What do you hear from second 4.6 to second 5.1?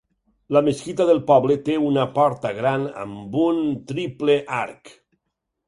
arc.